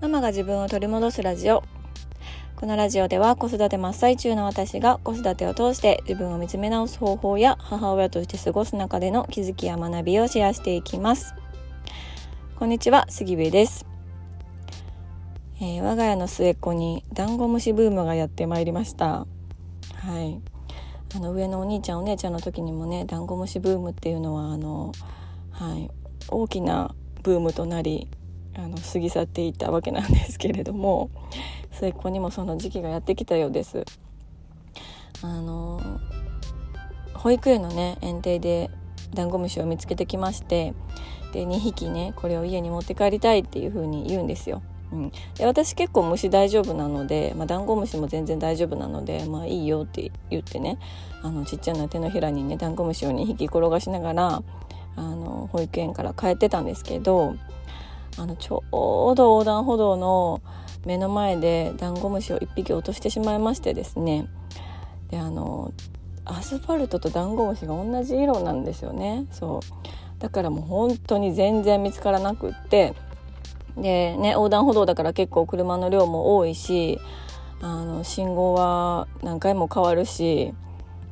[0.00, 1.62] ママが自分を取り戻すラジオ。
[2.56, 11.34] このラジオでは子育て真っ最中の私が子育てを通して自分を見つめ直す方法や母親として過ごす中での気づきや学びをシェアしていきます。
[12.56, 13.84] こんにちは杉部です、
[15.60, 19.26] えー、我が家の末っ子にダンゴムシブームがやってまいりました。
[19.96, 20.40] はい。
[21.14, 24.92] あの上のお兄ちゃんお姉ちゃんの時にもねダンゴムシブームっていうのはあの
[25.50, 25.90] はい
[26.28, 28.08] 大きなブームとなり
[28.54, 31.10] あの過ぎ去っていったわけなんですけれども
[31.70, 33.84] 末っ子にもその時期がやってきたようです。
[35.22, 35.80] あの
[37.14, 38.70] 保育園のね園庭で
[39.14, 40.72] ダンゴムシを見つけてきまして
[41.32, 44.62] で2匹ねこれを家に持って帰りたいっていう風に言うんですよ。
[44.92, 50.78] うん、で私結構虫大丈夫なので、まあ、ダンゴムシも全然大丈夫なのでまあいいよって言ってね
[51.22, 54.42] あのちっちゃな手のひらにねダンゴムシを2匹転がしながら
[54.96, 57.36] あの保育園から帰ってたんですけど
[58.18, 58.62] あのちょ
[59.12, 60.42] うど横断歩道の
[60.84, 64.28] 目の前でダンゴムシを1匹落としてしまいましてですね。
[65.10, 65.72] であの
[66.24, 69.26] アスファルトとダンゴムシが同じ色なんですよね。
[69.30, 70.20] そう。
[70.20, 72.94] だからもう本当に全然見つからなくって。
[73.76, 77.00] でね横断歩道だから結構車の量も多いし
[77.60, 80.52] あの信号は何回も変わるし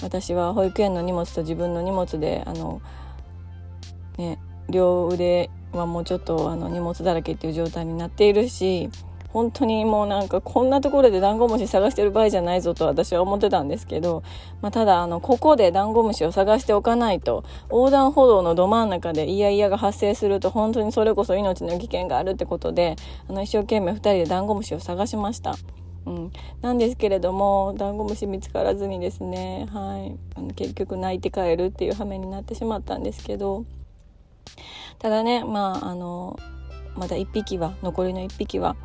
[0.02, 2.80] 私は保育園の荷物と自分の荷物であの
[4.16, 8.90] ね両腕はもうちょっとあの荷物だらけっていう状態になっているし
[9.28, 14.22] 本当にもうなんかこんなところでダンゴムシ探してる場合じゃないぞと私は思ってたんですけど、
[14.62, 22.96] まあ、ただあのここでダンゴムシを探しておかないと横断歩道のど真ん中でイヤイヤが発生すると本当にそれこそ命の危険があるってことで
[23.28, 25.56] あの一生懸命2人でダンゴムシを探しました。
[26.06, 33.66] うん、なんですけれどもダンゴムシ見つからずにですね、はい、あの結局泣いて帰るっていう羽目になってしまったんですけど。
[34.98, 36.38] ただねまああの
[36.96, 38.76] まだ1匹は残りの1匹は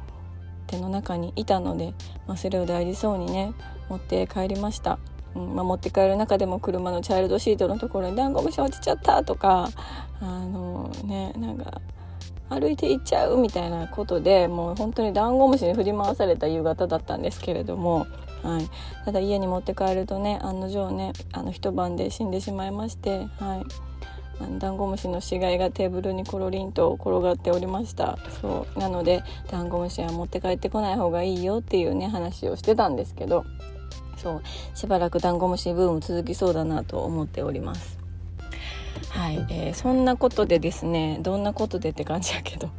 [0.67, 1.94] 手の中にいたので、
[2.28, 3.54] まあ、それを大事そうにね
[3.89, 4.99] 持って帰りました、
[5.36, 9.70] うんまあ、持って帰る中でも車のチャイルドシートのところに「ダンゴムシ落ちちゃった」とか
[10.21, 11.82] あのねなんか
[12.49, 18.05] 歩いて行っちゃうみたいなことでもう本当にダンゴムシに振り回された夕方だったんですけれども、
[18.43, 18.70] はい、
[19.05, 23.66] ただ家に持って帰るとね案の定ねあの一晩で死んでしまいまして、はい、
[24.60, 28.17] ダンゴムシの死骸がテーブルにコロリンと転がっておりました。
[28.42, 33.45] そうなのでダンゴムシは持って帰ってこない方がいいよっていうね話をしてたんですけど。
[34.17, 34.42] そう
[34.73, 37.99] しばらくダンゴムシブーム続きそうだなと思っております。
[39.10, 42.70] はい、えー、そんなことでですねどんなことでって感じやけど。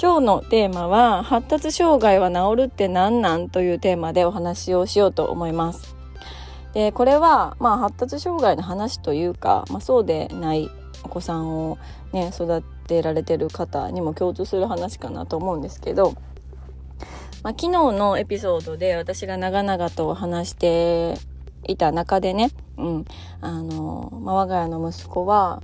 [0.00, 5.94] 今日のテーマは「発達障害は治るって何なん?」というテーマでお話をしようと思います。
[6.74, 10.70] でこれは、まあ、発達障害の話というか、まあ、そうでない
[11.04, 11.78] お子さんを
[12.12, 16.12] ね育てられてる方にも共通する話かなと思うんですけど、
[17.42, 21.16] まあ、昨日のエピソードで私が長々と話して
[21.66, 23.04] いた中でね、うん
[23.40, 25.62] あのまあ、我が家の息子は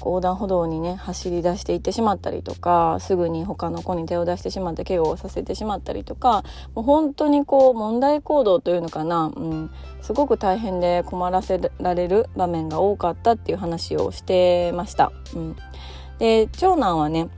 [0.00, 6.44] 横断歩道にね走り出していってしまったりとかすぐに他の子に手を出してしまって怪我をさせてしまったりとか
[6.74, 9.70] もう本当にこう問題行動というのかな、うん、
[10.02, 15.12] すごく大変で困らせられる場面が多かったっていう話をしてました。
[15.34, 15.56] うん、
[16.18, 17.28] で長男はね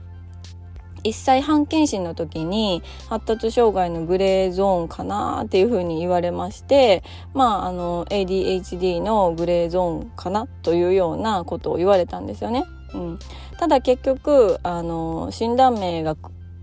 [1.03, 7.03] 1歳半検診の時に発達障害のグレーゾーンかなっていうふうに言われまして
[7.33, 12.65] まああの ADHD のグレーゾーンかなというようなことを言われたんですよね。
[12.93, 13.19] うん、
[13.57, 16.15] ただ結局あの診断名が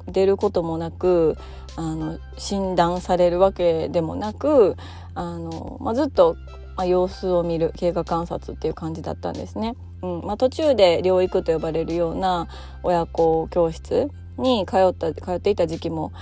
[0.06, 1.36] 出ることもなく
[1.76, 4.76] あの診断されるわけでもなく
[5.14, 6.36] あの、まあ、ずっと、
[6.76, 9.74] まあ、様子を見る経過観察っていう感じだったんですね。
[10.02, 12.48] うんまあ、途中で療育と呼ばれるような
[12.82, 16.12] 親子教室に通った通っていた時期も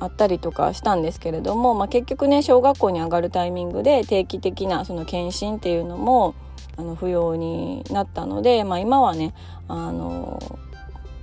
[0.00, 6.34] あったりとかしたんですけれども、まあ、結局ね小学校に上がるタイミングで定期的なその検診っていうのも
[6.76, 9.34] あの不要になったので、まあ、今はね
[9.66, 10.38] あの、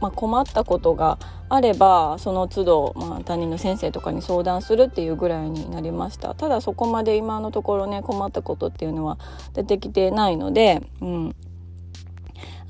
[0.02, 1.18] まあ、困ったことが
[1.48, 6.36] あればその都度、まあ、担任の先生とかに相談するっていうぐらいになりました。
[6.36, 9.18] ただそこまで今のところね困ったことっていうのは
[9.54, 11.36] 出てきてないので、うん。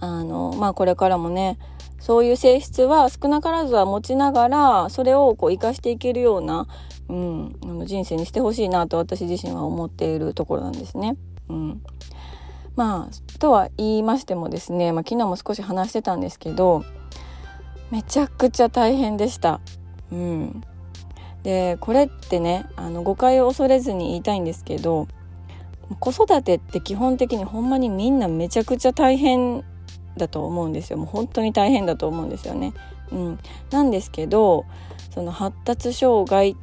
[0.02, 1.58] あのまあ、これからもね
[2.06, 6.68] そういう性質は少なからずは持ちながらそれをこう生かしていけるような、
[7.10, 11.18] うん、あの人生にしてほしいなと私自身は思っているところなんですね。
[11.50, 11.82] うん
[12.76, 16.86] まあとは言いましてもですね、まあ、昨日も少し話してたんですけど
[17.90, 19.60] めちゃくちゃ大変でした。
[20.12, 20.62] うん、
[21.42, 25.08] でこれってねあの誤解を恐れずに言いたいんですけど
[26.00, 29.64] 子育てって基本的にほんまにみんなめちゃくちゃ大変
[30.18, 32.74] だと思うんですよもう本当に大変だと思うんですよね。
[33.12, 33.40] うん、
[33.72, 34.66] なんですけど
[35.14, 36.56] その発達障害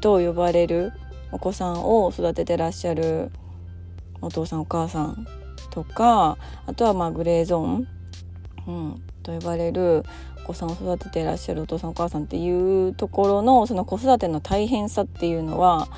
[0.00, 0.92] と呼ばれる
[1.32, 3.30] お子さんを育ててらっしゃる
[4.20, 5.26] お父さんお母さん
[5.70, 7.88] とかあとはまあグレーゾーン、
[8.66, 10.04] うん、と呼ばれる
[10.44, 15.88] お子さんを育ててらっしゃるお父さんお母さんっていうところのその子育ての大変さっていうのは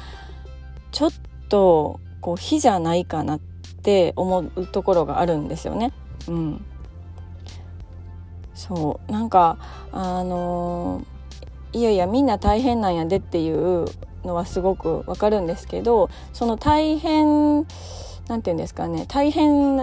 [0.91, 1.11] ちょっ
[1.49, 3.41] とこう非じゃないかなっ
[3.83, 5.93] て思うところがあるんですよね。
[6.29, 6.65] うん、
[8.61, 9.57] そうなんか
[9.91, 13.87] あのー、いやいやみんな大変なんやでっていう
[14.23, 17.67] のはすごくわかるんですけどその大変
[18.29, 19.79] なんて言うんですかね大変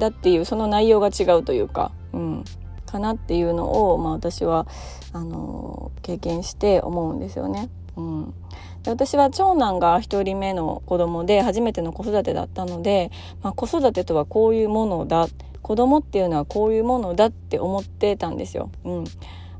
[0.00, 2.44] だっていうその内容が違うというか、うん、
[2.84, 4.66] かなっていうのを、まあ、私は
[5.12, 7.70] あの経験して思うんですよね。
[7.96, 8.34] うん、
[8.82, 13.10] で私は長男が1人目の子供で初めての子育てだったので、
[13.42, 15.28] まあ、子育てとはこういうものだ
[15.66, 18.70] 子供っていうのはこういうものだって思ってたんですよ。
[18.84, 19.04] うん。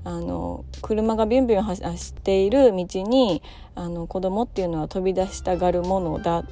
[0.04, 3.42] あの車がビュンビュン走っている道に
[3.74, 6.44] あの子供っていうのは飛び出したがるものだ。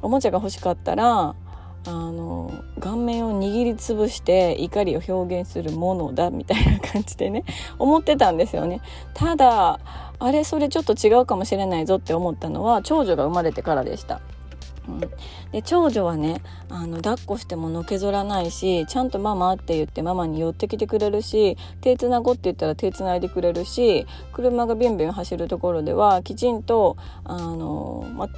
[0.00, 1.34] おもちゃが欲しかったら
[1.86, 2.50] あの
[2.80, 7.44] 顔面を握りつぶして怒りを表現するものだみたいな感じでね
[7.78, 8.80] 思ってたんですよね。
[9.12, 9.80] ただ
[10.18, 14.22] あれそれちょっと違うかもしれないぞって思ったのは長女が生まれてからでした。
[14.88, 28.28] うん、で長女はねあの抱っこしてものけぞらないしちゃんと「ママ」って言ってママに寄ってきてくれるし手つなごって言ったら手つないでくれるし車がビュンビュン走るところではきちんとあの、ま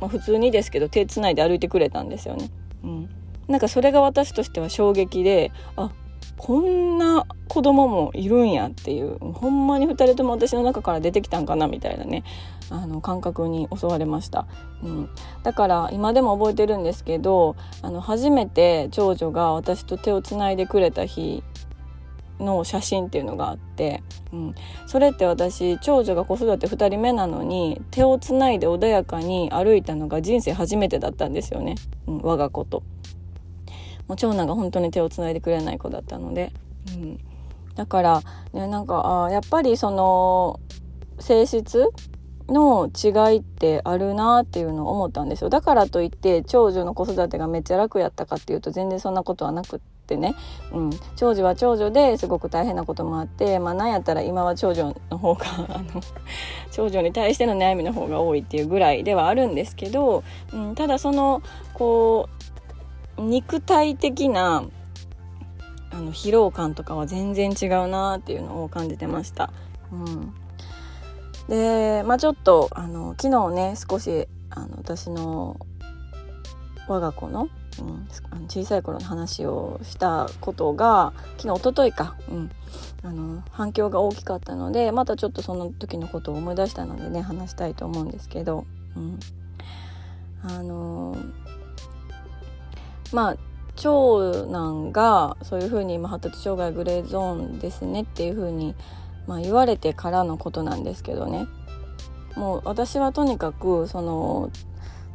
[0.00, 2.50] まあ、普通にですけど手つないで歩いてくれたんですよね。
[2.82, 3.08] うん、
[3.46, 5.92] なんかそれが私としては衝撃であ
[6.36, 12.24] こんな子供もいるんやっていうほんまに2人とも私の中から出てきたんかなみたいなね
[12.70, 14.46] あの感覚に襲われました、
[14.82, 15.10] うん、
[15.42, 21.42] だから今でも覚えてるんですけどあの初めて長女が私と手をつないでくれた日
[22.40, 24.02] の写真っていうのがあって、
[24.32, 24.54] うん、
[24.86, 31.76] それって私長女が子育て2人目なのに手をつないで穏やかに歩いたのが人生初めてだったんですよね、
[32.06, 32.82] うん、我が子と。
[34.08, 36.52] もう長男が本当に手をつないでくれない子だったので、
[36.88, 37.20] うん、
[37.74, 38.22] だから
[38.52, 40.60] ねなんかあやっぱりその
[41.18, 41.90] 性質
[42.48, 45.50] の違いってあるなっていうのを思ったんですよ。
[45.50, 50.34] だからといって長女の子育てがめっちゃ楽やったかっていうと全然そんなことはなくってね、
[50.72, 56.02] うん、長女は長女ですごく大変なこともあってまあなんやったら今は長女の方が あの
[56.70, 61.42] 長女に対しての悩みの方が多いっていうぐらいではあるんですけど、うん、ただその
[61.74, 62.41] こう
[63.28, 64.64] 肉体的な
[65.90, 69.52] あの疲労感とかは全然違うなっていうのを感じてました。
[69.92, 70.34] うん、
[71.48, 75.58] でまあちょっとあの昨日ね少しあの私の
[76.88, 77.48] 我が子の,、
[77.80, 78.08] うん、
[78.48, 82.50] 小さい頃の話をしたことが昨日おとといか、うん、
[83.02, 88.66] あの反響が大きかったのでまたちょっとその時のことを思い出したのでね話したいと思うんですけど、
[88.96, 89.20] うん、
[90.42, 91.16] あの
[93.12, 93.36] まあ
[93.76, 98.74] 長男がそういうふうに発達障害グレーゾーンですねっていうふうに、
[99.26, 101.46] まあ、言われてからのことなんですけどね。
[102.36, 104.50] もう私はとにかくその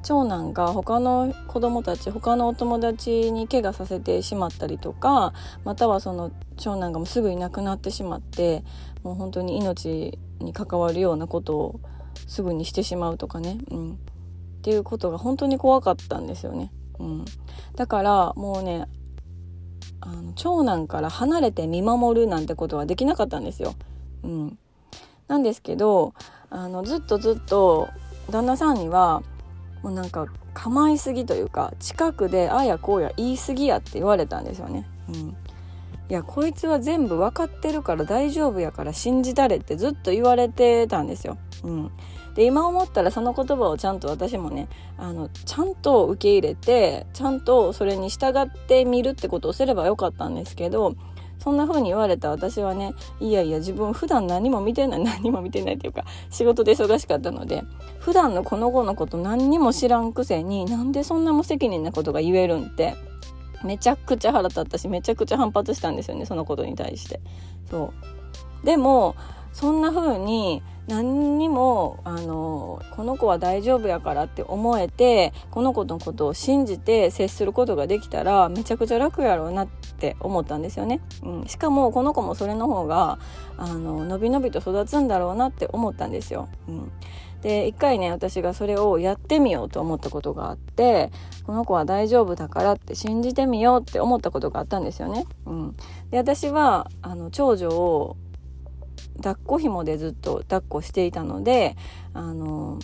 [0.03, 5.33] 長男が他の子供たち他のお友達に怪我させてしまったりとか
[5.65, 8.63] またはその長男がもうすぐいなくなってしまって
[9.03, 11.79] もう本当に命に関わるようなことを
[12.27, 13.95] すぐにしてしまうとかね、うん、っ
[14.61, 16.71] ていうことが本当に怖かったんですよね。
[16.99, 17.25] うん、
[17.75, 18.87] だからもうね
[20.01, 23.75] あの長男から離れて見守るなんてことはできなかったんですよ。
[24.23, 24.59] うん、
[25.27, 26.13] なんですけど
[26.49, 27.89] あのずっとずっと
[28.29, 29.23] 旦那さんには
[29.83, 34.87] もうなんか構いすぎというか近くであやこうや言い過ぎやって言われたんですよね。
[35.09, 35.37] うん、
[36.09, 41.37] いやこいつは全部分かってるから大丈夫やから信じたれってずっと言われてたんですよ。
[41.63, 41.91] うん、
[42.35, 50.95] で今思ったらその言葉をちゃんと私もねあのちゃんと受け入れてちゃんとそれに従ってみるってことをすればよかったんですけど
[51.39, 57.63] そんな風に言われた私はねいやいや自分普段何も見てない何も見てないっていうか仕事で忙しかったので
[57.99, 62.95] 普段のこの子のこと何にも知らんくせになんでそんな無責任なことが言えるんって
[63.63, 67.19] めちゃくちゃ腹立ったしめちゃくちゃ反発したんですよねそのことに対して。
[67.69, 67.93] そ
[68.63, 68.65] う。
[68.65, 69.15] でも
[69.53, 83.19] そんな風に何にもあのこの子は大丈夫やからって思えてこの子のことを信じて接することができたらめちゃくちゃ楽やろうなって思ったんですよね、うん、しかもこの子もそれの方が
[83.57, 86.91] あの伸び伸びと育つんだろうなって思ったんですよ、うん、
[87.41, 91.11] で一回ね私がそれをやってみようと思ったことがあって
[91.45, 95.25] この子は大丈夫だからって信じてみようって思ったことがあったんですよね。
[95.45, 95.75] うん、
[96.09, 98.17] で私はあの長女を
[99.17, 101.75] 抱っこ紐でずっと抱っこしていたので
[102.13, 102.79] あの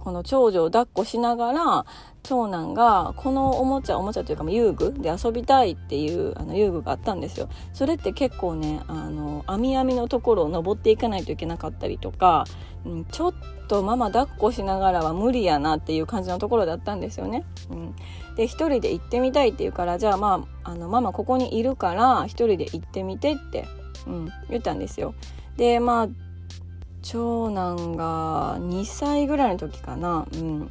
[0.00, 1.84] この長女を抱っこしながら
[2.22, 7.48] 長男がこのおもちゃおもちゃというか遊具で遊びたいっていうあの遊具があったんですよ。
[7.72, 12.44] それって結構ねあの網網のところを登っていかないといけなかったりとか、
[12.84, 13.34] うん、ちょっ
[13.68, 17.94] とママ抱っこしながらは無理やなっていう感じのところだったんですよね、うん、
[18.34, 23.66] で一人で行ってみたいって言うからじゃあまああのママここにいるから一人で行ってみてって、
[24.06, 25.14] うん、言ったんですよ。
[25.56, 26.08] でまあ
[27.02, 30.70] 長男が2歳ぐらいの時かな、うん、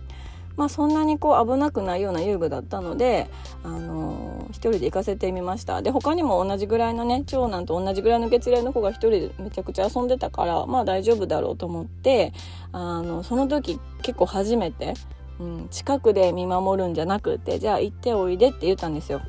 [0.60, 3.30] まあそんなにこう危なくないような遊具だったので、
[3.64, 5.82] あのー、一人で行かせてみました。
[5.82, 12.34] で他にも同じぐらいのね長男と同じぐらいの月齢の子が一人でめちゃくちゃ遊んでたからまあ大丈夫だろうと思って
[12.74, 14.96] あのその時結構初めて、
[15.40, 19.22] うん、近くで見守るんじゃなくてじゃあ行っておいでって言ったんですよ。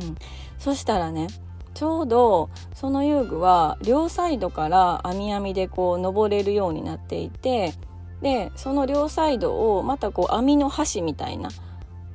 [0.00, 0.16] うん、
[0.58, 1.26] そしたらね
[1.74, 7.74] ちょうどその遊具は両サイドから網網でこう登れるようになっていて
[8.22, 11.50] でその両サイドをまたこう網の端みたいな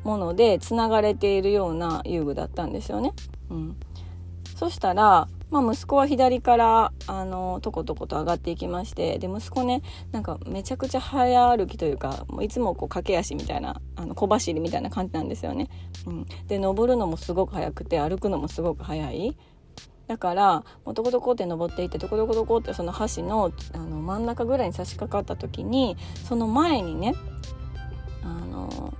[0.04, 3.14] ものでつながれているような遊具だったんですよね。
[3.50, 3.76] うん、
[4.56, 15.70] そしたら、まあ、息子は左からあのとことこと上がっていきましてで息子ねなんかめちゃくちゃ早歩きというかもういつもこう駆け足みたいなあの小走りみたいな感じなんですよね。
[16.06, 19.38] うん、で登るのもすごく速くて歩くのもすごく速い。
[20.10, 25.98] だからもうどこどこって登っていってどこどこどこってその橋のあの真ん中ぐらいに差し掛かった時に
[26.28, 27.14] その前にね
[28.24, 28.92] あの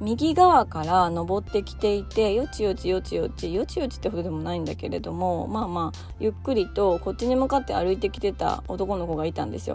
[0.00, 9.74] 右側から登ってきていてよちよちよちよちよちよちってほどでもないんだけれどもまあまあゆっくりとこっちに向かって歩いてきてた男の子がいたんですよ。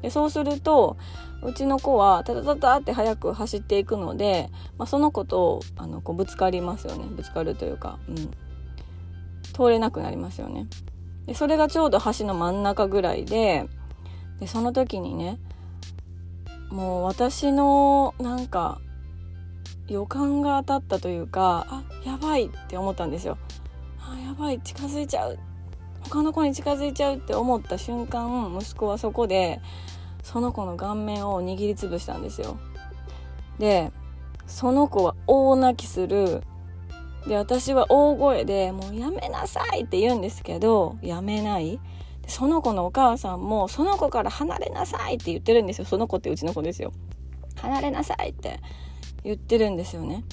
[0.00, 0.96] でそうすると
[1.42, 8.30] うちの子はタタタタって速く走っていくので、まあ、その子とあのこうぶつかりますよねぶつかるというか、うん、
[9.42, 10.66] 通れなくなりますよね。
[11.26, 13.66] でそれがちょうど橋の真ん中ぐらいで
[14.40, 15.38] でその時にね
[16.70, 18.80] もう私のなんか
[19.88, 23.38] 予感が当たったというかあやばいって思ったんですよ。
[24.00, 25.38] あやばい近づいちゃう
[26.00, 29.60] 他の子に近づいちゃうって思った瞬間息子はそこで
[30.22, 32.58] その子の顔面を握りつぶしたんですよ。
[33.58, 33.92] で
[34.46, 36.42] その子は大泣きする
[37.26, 41.80] で私は大声で「もうやめなさい」って言うんですけどやめない。
[42.28, 45.84] その子のお母さんも「その子から離れなさい」って言ってるんですよ。
[45.84, 46.92] その子ってうちの子ですよ。
[47.56, 48.60] 離れなさいって
[49.24, 50.24] 言ってるんですよね。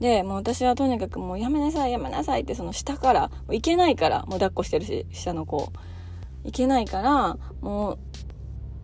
[0.00, 5.72] でもう私はとにかくもうやめなさいやめなさいってその下から行けないからもう抱っこしてるし下の子。
[6.44, 7.98] 行けないからもう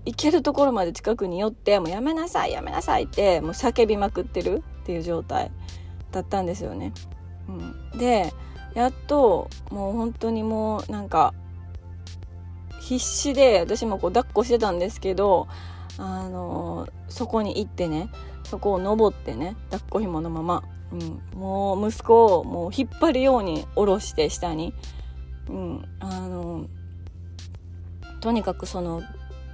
[0.05, 5.51] 行けるところまで近くに寄ってもうやめなさいやめなさいってもう叫びまくってるっていう状態
[6.13, 6.93] だったんですよね。
[7.49, 7.53] う
[7.97, 8.33] ん、で
[8.75, 11.35] やっともう本当にもうなんか
[12.81, 15.49] 必死で私もこう抱っこしてたんですけど
[15.99, 18.09] あのそこに行ってね
[18.45, 20.63] そこを登ってね抱っこ紐のまま、
[20.93, 24.75] うん、もう息子をもう引っ張るように下ろして下に、
[25.49, 26.67] うん、あの
[28.21, 29.03] とにかくその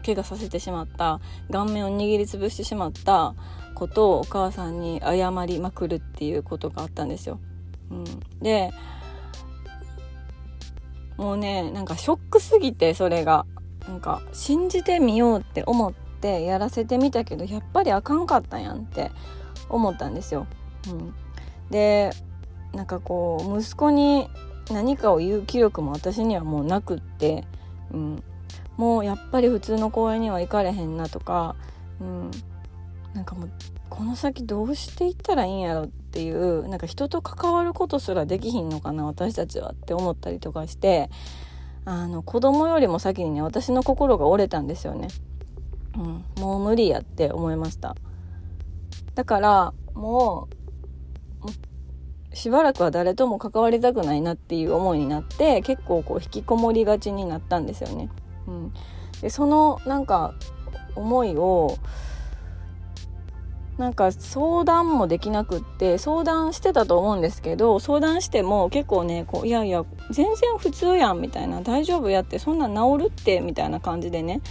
[0.05, 1.21] 怪我させてしまった
[1.51, 3.35] 顔面を握りつぶしてしまった
[3.75, 7.41] ことをお母さんに謝りまくるっていうことがあったんですよ。
[7.91, 8.05] うん、
[8.41, 8.73] で
[11.17, 13.47] もうねなんかショックすぎてそれが。
[13.89, 19.11] なんか信じてみようって思ってやらせてみたけどやっぱりあかんかったんやんって
[19.69, 20.47] 思ったんですよ。
[20.89, 21.15] うん、
[21.71, 22.11] で
[22.73, 24.29] なんかこう息子に
[24.71, 27.45] 何かを言う気力も私にはもうなくって、
[27.93, 28.23] うん、
[28.77, 31.57] もうやっぱり普通の公園には行かれへんなとか、
[32.01, 32.31] うん、
[33.13, 33.51] なんかもう
[33.91, 41.11] この先どうしていったらいいんやろってていうなんか人と関わることすらできひんのかな私たちはって思ったりとかして
[41.85, 45.09] あの子供よりも先にね私の心が折れたんですよね、
[45.99, 47.97] うん、もう無理やって思いました。
[49.17, 50.49] だからも
[52.33, 58.09] うしばらくは誰とも関わりたくないなっていう思いになって結構こう引きこもりがちになったんですよね、
[58.47, 58.73] うん、
[59.21, 60.35] でそのなんか
[60.95, 61.77] 思いを
[63.79, 74.43] なんか相談もできなくって相談してたと思うんですけど相談しても結構ねこういやいや全然普通やんみたいな大丈夫やってそんな治るってみたいな感じでね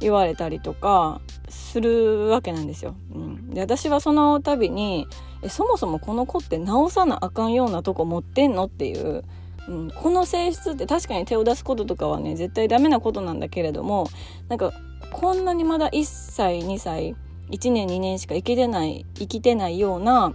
[0.00, 2.96] 言われたりとかするわけなんですよ。
[3.14, 5.06] うん、で私はその度に
[5.42, 9.22] えそもそもこの子って治さなあかんようなとこ持ってんのっていう
[9.68, 14.08] うん、この性質って確かに手を出すこととかはね絶対ダメなことなんだけれども
[14.48, 14.72] なんか
[15.12, 17.14] こんなにまだ1歳2歳
[17.50, 20.34] 1年2年しか生きてない生きてないような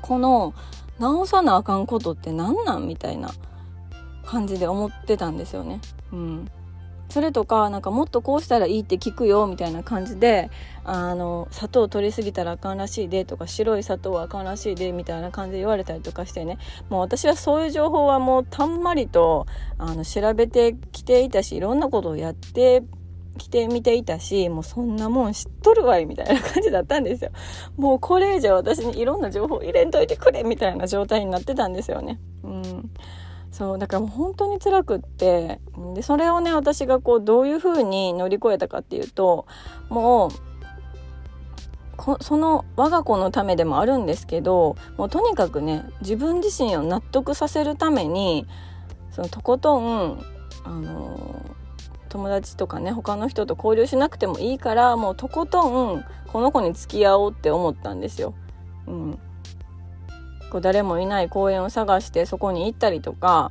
[0.00, 0.54] この
[0.98, 3.30] 直さなあかんことって何なんみたいな
[4.24, 5.80] 感じで思ってたんですよね。
[6.12, 6.50] うん、
[7.08, 10.50] それとかなんかもっとこうしたらいいって聞くよみたいな感じで
[10.84, 16.56] あの砂糖取りすぎたらあかんらしいでとか白い砂糖はあかんらしいでみたいな感じで言われたりとかしてね
[16.88, 19.46] もう私はそういう情報はもうたんまりと
[19.76, 22.82] あの調べてきていたしいろんなことをやって
[23.38, 27.30] きてみていたしもうそんなもん知っとるわいみたいな感じだったんですよ。
[27.76, 32.18] もうこれ以上私にいろんな情報入れんといてくれみたいな状態になってたんですよね。
[32.42, 32.90] うん。
[33.52, 35.60] そうだからもう本当に辛くって
[35.94, 39.46] でそれをね私がこうどういう風に乗り越えたかっていうと
[39.90, 40.30] もう
[42.20, 48.46] その我が子のためでもあるんですけどもうとにかくね自分自身を納得させるために
[49.10, 50.24] そのとことん
[50.64, 51.44] あの
[52.12, 58.34] 友達とかね他の人と交流しなくてもいいからもうとことんこの子に付き合おうって思ったんですよ。
[58.86, 59.18] うん、
[60.50, 63.50] こう誰もいない公園を探してそこに行ったりとか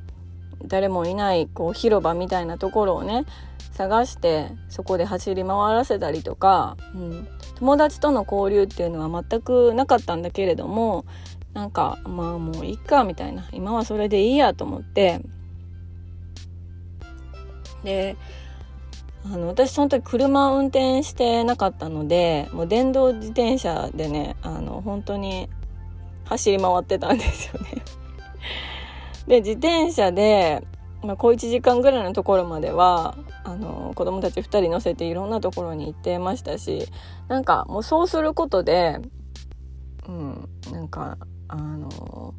[0.63, 3.25] 誰もいないこう広場みたいなところをね
[3.72, 11.06] 探してそこで走り回らせたりとか、うん、友達との交流っていうのは全くなかったんだけれども
[11.53, 13.50] なんかまあもういっかみたいな。
[13.53, 15.22] 今はそれでいいやと思って。
[17.84, 18.15] で
[19.25, 25.49] あの私その時車を運転してなかったのでもう電動自転車でねあの本当に
[26.25, 27.83] 走り回ってたんですよね。
[29.27, 30.65] で自転車で、
[31.03, 36.87] まあ、小1時間ぐらいのところまではあの子供たち2人乗せていろんなところに行ってましたし
[37.27, 38.99] なんかもうそうすることで
[40.07, 42.33] うんなんかあの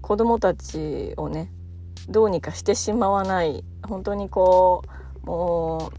[0.00, 1.50] 子供たちをね
[2.08, 5.92] どうにかしてしまわない本当にこうも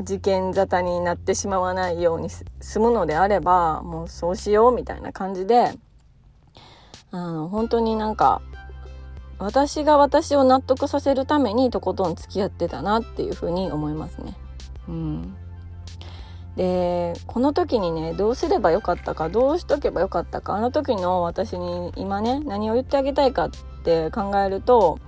[0.00, 5.72] う事件沙汰になってしまわないように済むのであればもうそうしようみたいな感じで
[7.10, 8.42] あの本当になんか
[9.38, 14.36] 私が私を納得させるためにとことん付き合ってたなっていうふうに思いますね。
[14.88, 15.36] うん、
[16.56, 23.50] でこの時にねどうすればよかったかどうしとけばよかったかあの時の私に今ね何を言ってあげたいかっ
[23.84, 24.98] て考えると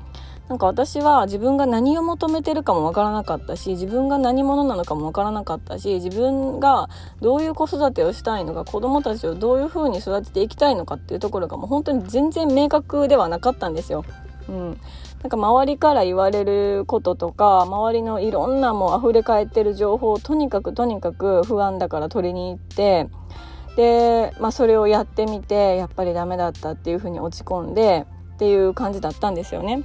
[0.49, 6.91] なんか私は自分が何を求めてるかもわからなかったし自分が何者なのかもわからなかったし自分が
[7.23, 14.05] どういう子育てをしたいのか子供たちをどういう風に育てていきたいのかっていうところがもう本当に全然明確ではなかったんですよ。
[14.47, 14.81] うん、
[15.23, 23.09] なんか周りから言われることとか周りのいろんなもう溢れ返ってる情報をとにかくとにかく不安だから取りに行って
[23.77, 28.05] で、まあ、それをやってみてやっぱりダメだったっていう風に落ち込んで
[28.35, 29.83] っていう感じだったんですよね。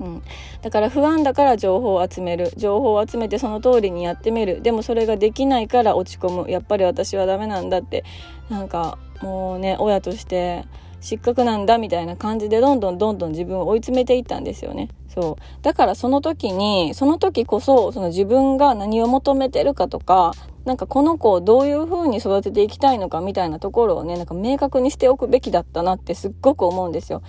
[0.00, 0.22] うん、
[0.62, 8.04] だから不安だから情報を集める情報を集めてその通りにやってみるでもそれができないから落ち込むやっぱり私はダメなんだって
[8.50, 10.64] なんかもうね親として
[11.00, 14.88] 失格なんだみたいな感じでどんどんどんどん自分を追い詰めていったんですよね。
[15.08, 15.62] そう。
[15.62, 20.32] だからその時に、その時こそ、その自分が何を求めてるかとか、
[20.64, 27.22] なんかこの子をどういう風に育てていきたいのかみたいなところをね、なんか明確にしておくべきだったなってすっごく思うんですよ。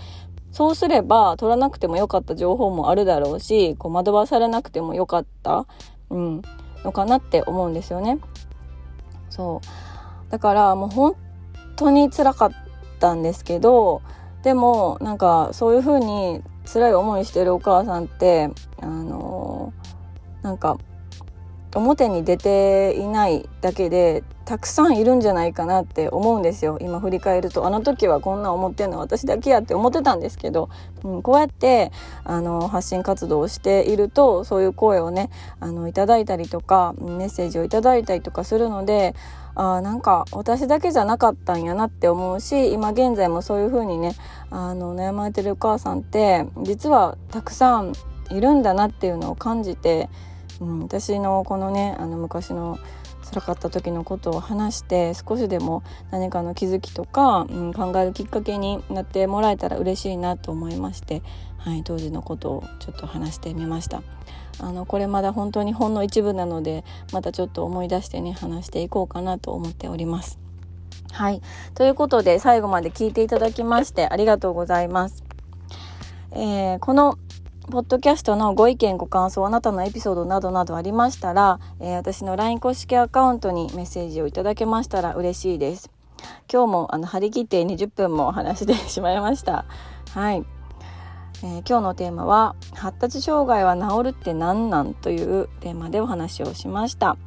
[0.52, 5.68] そうすれば取らなくてもよかった情報もあるだろうし、こう惑わされなくてもよかった、
[6.10, 6.42] うん、
[6.84, 8.20] のかなって思うんですよね。
[9.30, 9.62] そ
[10.28, 10.32] う。
[10.32, 11.16] だからもう本
[11.76, 12.52] 当に辛かっ
[13.00, 14.02] たんですけど、
[14.44, 18.50] でもなんかそういう風に辛い思いしてるお母さんって、
[18.82, 20.78] あのー、なんか
[21.76, 26.78] 表に出ていないだけでたくさんいるんじゃないかなって思うんですよ。
[26.80, 30.70] 今振り返るとあの時はこんな思ってんの私だけやって思ってたんですけど、
[31.04, 31.92] うん、こうやって
[32.24, 39.14] あの発信活動をしているとそういう声をねあのいただいたりとかメッセージをいただいたりとかするので
[39.56, 44.16] あなんか私だけじゃなかったんやなって思うし今現在もそういう風にね
[44.50, 47.94] あの悩まれてるお母さんって実はたくさん
[48.30, 50.10] いるんだなっていうのを感じて
[50.62, 52.80] うん、私のこのねあの昔の
[53.28, 61.22] 辛かった時のことを話して少しでも何かの気づきとか、うん、考えるきっかけになってもらえたら嬉しいなと思いまして、
[61.58, 64.02] はい、当時のことをちょっと話してみました。
[64.60, 70.40] あのこれまだ本当にほんの一部なのでまたちょっと思い出してね話していこうかなと思っております。
[71.12, 71.42] はい。
[71.76, 75.24] ということで最後まで聞いていただきましてありがとうございます。
[76.32, 77.18] えー、この
[77.70, 85.92] ポッドキャストのご意見ご感想あなたのエピソードなどなどありましたら、えー、私の LINE 公式アカウントにメッセージをいただけましたら嬉しいです。
[86.52, 89.66] 今日もあの張り切って20分も話してしまいました。
[90.12, 90.46] はい。
[91.44, 97.18] えー、今日のテーマは発達障害は治るって何なんというテーマでお話をしました。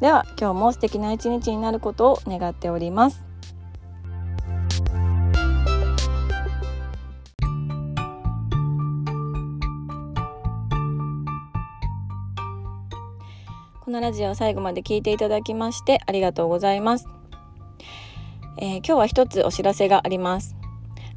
[0.00, 3.23] では今日も素敵な一日になることを願っております。
[13.84, 17.06] このラジオを最後まで聞いていただきましてありがとうございます、
[18.56, 20.56] えー、今日は一つお知らせがあります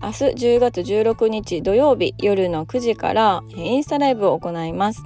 [0.01, 5.01] 明日10月16日土曜日夜の9時からインスタライブを行います。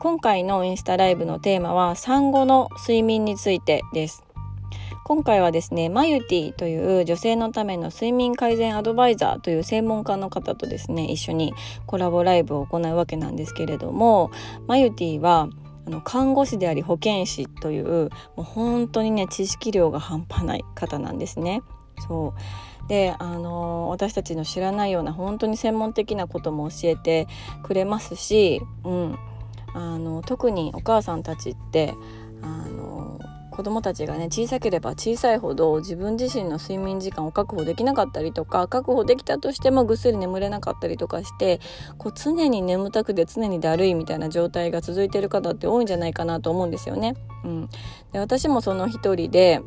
[0.00, 4.24] 今回のインスタライブのテーマは産後の睡眠についてです。
[5.04, 11.54] 今回はですね、マユティという女性のための睡眠改善アドバイザーという専門家の方とですね、一緒に
[11.86, 14.32] コラボライブを行うわけなんですけれども、
[14.66, 15.48] マユティは
[15.86, 21.62] あの看護師であり保健師というもう本当にね知識量が半端ない方なんですね。
[22.06, 27.26] そうであの私たちの知らないような本当に専門的なことも教えて
[27.62, 29.18] くれますし、うん、
[29.74, 31.94] あの特にお母さんたちって
[32.42, 32.65] あ
[33.56, 41.60] 子供たちがね小さければ小さいほど自分自身の睡眠時間を確保できなかったりとか確保できたとしてもぐっすり眠れなかったりとかして
[41.96, 47.14] こう常に眠たくて常にだるいみたいな状態が続いている方って多いんじゃないかなと思うんですよね。
[47.44, 47.68] うん、
[48.12, 49.62] で私もその一人で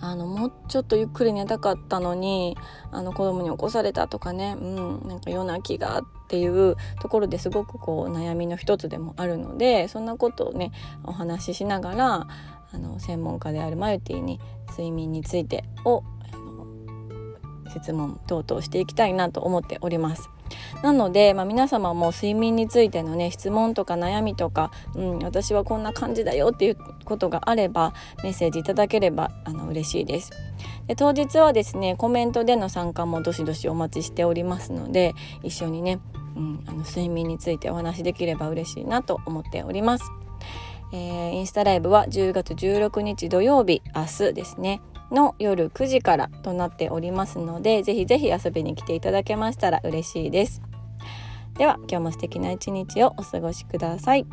[0.00, 2.56] あのもうちょっとゆっくり寝たかったのに
[2.92, 10.70] あの子供に起こされたとかね、うん、なんか夜泣きがっていうところですごくこう悩みの一つでもあるのでそんなことをね
[11.02, 12.28] お話ししながら
[12.72, 16.04] あの専門家であるマユティに睡眠についてを
[17.68, 20.30] 質問等々していきたいなと思っております。
[20.82, 30.30] なので、まあ、皆様も睡眠についてのね質問とか悩みとか、うん、私はこんな感じだよっていうことがあればメッセージいただければあの嬉しいです。
[30.86, 36.00] で当日はですねコメントでの参加もどしどしお待ちしておりますので一緒にね、
[36.36, 40.04] うん、あの睡眠についてお話しできれば嬉しいなと思っております。
[40.92, 44.80] えー、インスタライブは10月16日土曜日明日ですね。
[45.10, 50.62] の夜9時からとなっておりますのでぜひぜひ遊びに来ていただけましたら嬉しいです。
[51.56, 54.26] では今日も素敵な一日をお過ごしください。